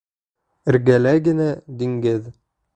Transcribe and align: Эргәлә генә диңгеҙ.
Эргәлә 0.73 1.13
генә 1.29 1.53
диңгеҙ. 1.83 2.29